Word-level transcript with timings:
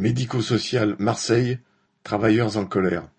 Médico-social 0.00 0.94
Marseille 1.00 1.58
Travailleurs 2.04 2.56
en 2.56 2.66
colère. 2.66 3.10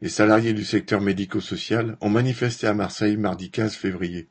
Les 0.00 0.08
salariés 0.08 0.54
du 0.54 0.64
secteur 0.64 1.02
médico-social 1.02 1.98
ont 2.00 2.08
manifesté 2.08 2.66
à 2.66 2.72
Marseille 2.72 3.18
mardi 3.18 3.50
15 3.50 3.74
février. 3.74 4.30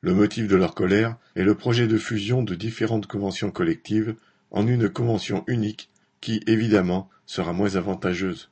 Le 0.00 0.12
motif 0.12 0.48
de 0.48 0.56
leur 0.56 0.74
colère 0.74 1.16
est 1.36 1.44
le 1.44 1.54
projet 1.54 1.86
de 1.86 1.98
fusion 1.98 2.42
de 2.42 2.56
différentes 2.56 3.06
conventions 3.06 3.52
collectives 3.52 4.16
en 4.50 4.66
une 4.66 4.88
convention 4.88 5.44
unique 5.46 5.88
qui, 6.20 6.42
évidemment, 6.48 7.08
sera 7.26 7.52
moins 7.52 7.76
avantageuse. 7.76 8.50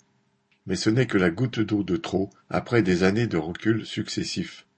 Mais 0.66 0.76
ce 0.76 0.88
n'est 0.88 1.08
que 1.08 1.18
la 1.18 1.30
goutte 1.30 1.58
d'eau 1.58 1.82
de 1.82 1.96
trop 1.96 2.30
après 2.48 2.82
des 2.82 3.02
années 3.02 3.26
de 3.26 3.38
recul 3.38 3.84
successifs. 3.84 4.68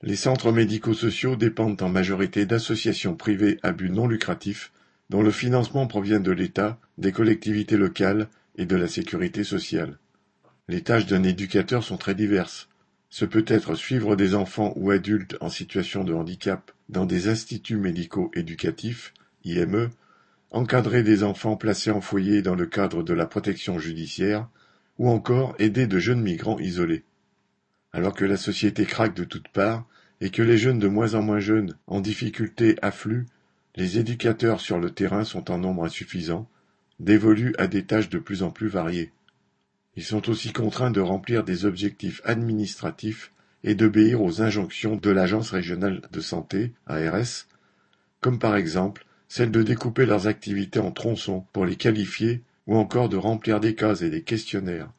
Les 0.00 0.16
centres 0.16 0.52
médico-sociaux 0.52 1.36
dépendent 1.36 1.82
en 1.82 1.90
majorité 1.90 2.46
d'associations 2.46 3.14
privées 3.14 3.58
à 3.62 3.72
but 3.72 3.90
non 3.90 4.06
lucratif 4.06 4.72
dont 5.10 5.22
le 5.22 5.30
financement 5.30 5.86
provient 5.86 6.20
de 6.20 6.32
l'État, 6.32 6.78
des 6.98 7.12
collectivités 7.12 7.76
locales 7.76 8.28
et 8.56 8.66
de 8.66 8.76
la 8.76 8.88
sécurité 8.88 9.44
sociale. 9.44 9.98
Les 10.68 10.82
tâches 10.82 11.06
d'un 11.06 11.22
éducateur 11.22 11.84
sont 11.84 11.98
très 11.98 12.14
diverses. 12.14 12.68
Ce 13.10 13.24
peut 13.24 13.44
être 13.46 13.74
suivre 13.74 14.16
des 14.16 14.34
enfants 14.34 14.72
ou 14.76 14.90
adultes 14.90 15.36
en 15.40 15.50
situation 15.50 16.04
de 16.04 16.14
handicap 16.14 16.72
dans 16.88 17.06
des 17.06 17.28
instituts 17.28 17.76
médicaux 17.76 18.30
éducatifs, 18.34 19.12
IME, 19.44 19.90
encadrer 20.50 21.02
des 21.02 21.22
enfants 21.22 21.56
placés 21.56 21.90
en 21.90 22.00
foyer 22.00 22.42
dans 22.42 22.54
le 22.54 22.66
cadre 22.66 23.02
de 23.02 23.12
la 23.12 23.26
protection 23.26 23.78
judiciaire, 23.78 24.48
ou 24.98 25.08
encore 25.08 25.54
aider 25.58 25.86
de 25.86 25.98
jeunes 25.98 26.22
migrants 26.22 26.58
isolés. 26.58 27.04
Alors 27.92 28.14
que 28.14 28.24
la 28.24 28.36
société 28.36 28.84
craque 28.84 29.14
de 29.14 29.24
toutes 29.24 29.48
parts 29.48 29.86
et 30.20 30.30
que 30.30 30.42
les 30.42 30.56
jeunes 30.56 30.78
de 30.78 30.88
moins 30.88 31.14
en 31.14 31.22
moins 31.22 31.40
jeunes 31.40 31.76
en 31.86 32.00
difficulté 32.00 32.76
affluent 32.82 33.26
les 33.76 33.98
éducateurs 33.98 34.60
sur 34.60 34.78
le 34.78 34.90
terrain 34.90 35.24
sont 35.24 35.50
en 35.50 35.58
nombre 35.58 35.84
insuffisant, 35.84 36.48
dévolus 37.00 37.54
à 37.58 37.66
des 37.66 37.84
tâches 37.84 38.08
de 38.08 38.18
plus 38.18 38.42
en 38.42 38.50
plus 38.50 38.68
variées. 38.68 39.12
Ils 39.96 40.04
sont 40.04 40.28
aussi 40.28 40.52
contraints 40.52 40.90
de 40.90 41.00
remplir 41.00 41.44
des 41.44 41.64
objectifs 41.64 42.20
administratifs 42.24 43.32
et 43.62 43.74
d'obéir 43.74 44.22
aux 44.22 44.42
injonctions 44.42 44.96
de 44.96 45.10
l'Agence 45.10 45.50
régionale 45.50 46.02
de 46.12 46.20
santé, 46.20 46.72
ARS, 46.86 47.46
comme 48.20 48.38
par 48.38 48.56
exemple 48.56 49.06
celle 49.28 49.50
de 49.50 49.62
découper 49.62 50.06
leurs 50.06 50.26
activités 50.26 50.80
en 50.80 50.92
tronçons 50.92 51.44
pour 51.52 51.64
les 51.64 51.76
qualifier 51.76 52.42
ou 52.66 52.76
encore 52.76 53.08
de 53.08 53.16
remplir 53.16 53.60
des 53.60 53.74
cases 53.74 54.02
et 54.02 54.10
des 54.10 54.22
questionnaires. 54.22 54.90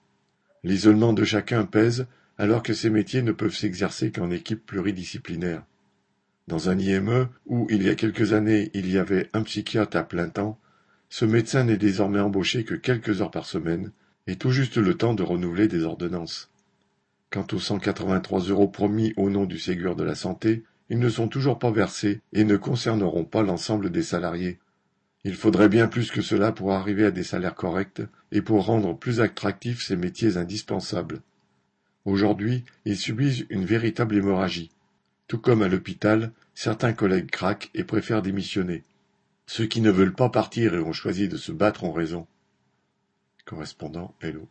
L'isolement 0.64 1.14
de 1.14 1.24
chacun 1.24 1.66
pèse 1.66 2.08
alors 2.38 2.64
que 2.64 2.74
ces 2.74 2.90
métiers 2.90 3.22
ne 3.22 3.32
peuvent 3.32 3.56
s'exercer 3.56 4.12
qu'en 4.12 4.32
équipe 4.32 4.66
pluridisciplinaire. 4.66 5.64
Dans 6.48 6.70
un 6.70 6.78
IME 6.78 7.28
où, 7.48 7.68
il 7.72 7.82
y 7.82 7.90
a 7.90 7.96
quelques 7.96 8.34
années, 8.34 8.70
il 8.74 8.92
y 8.92 8.98
avait 8.98 9.30
un 9.34 9.42
psychiatre 9.42 9.98
à 9.98 10.04
plein 10.04 10.30
temps, 10.30 10.60
ce 11.10 11.26
médecin 11.26 11.64
n'est 11.64 11.78
désormais 11.78 12.20
embauché 12.20 12.64
que 12.64 12.76
quelques 12.76 13.22
heures 13.22 13.32
par 13.32 13.46
semaine, 13.46 13.92
et 14.28 14.36
tout 14.36 14.52
juste 14.52 14.78
le 14.78 14.96
temps 14.96 15.14
de 15.14 15.24
renouveler 15.24 15.68
des 15.68 15.84
ordonnances. 15.84 16.52
Quant 17.32 17.48
aux 17.52 17.60
183 17.60 18.42
euros 18.42 18.68
promis 18.68 19.14
au 19.18 19.30
nom 19.30 19.46
du 19.46 19.58
Ségur 19.58 19.96
de 19.96 20.04
la 20.04 20.16
santé, 20.16 20.64
ils 20.90 21.00
ne 21.00 21.10
sont 21.10 21.28
toujours 21.28 21.58
pas 21.58 21.72
versés 21.72 22.22
et 22.34 22.44
ne 22.44 22.58
concerneront 22.58 23.26
pas 23.26 23.42
l'ensemble 23.42 23.90
des 23.90 24.04
salariés. 24.04 24.60
Il 25.24 25.34
faudrait 25.34 25.70
bien 25.70 25.88
plus 25.88 26.12
que 26.12 26.22
cela 26.22 26.52
pour 26.52 26.74
arriver 26.74 27.06
à 27.06 27.12
des 27.12 27.24
salaires 27.24 27.56
corrects 27.56 28.04
et 28.32 28.44
pour 28.44 28.66
rendre 28.66 28.96
plus 28.96 29.20
attractifs 29.20 29.82
ces 29.82 29.96
métiers 29.96 30.38
indispensables. 30.38 31.22
Aujourd'hui, 32.06 32.64
ils 32.86 32.98
subissent 32.98 33.46
une 33.50 33.66
véritable 33.66 34.16
hémorragie. 34.16 34.70
Tout 35.28 35.40
comme 35.40 35.64
à 35.64 35.68
l'hôpital, 35.68 36.32
certains 36.54 36.94
collègues 36.94 37.32
craquent 37.32 37.72
et 37.74 37.84
préfèrent 37.84 38.22
démissionner. 38.22 38.84
Ceux 39.48 39.66
qui 39.66 39.82
ne 39.82 39.92
veulent 39.92 40.14
pas 40.16 40.30
partir 40.30 40.74
et 40.74 40.80
ont 40.80 40.94
choisi 40.94 41.28
de 41.28 41.38
se 41.38 41.52
battre 41.52 41.84
ont 41.84 41.92
raison. 41.92 42.28
Correspondant 43.46 44.16
Hello. 44.22 44.48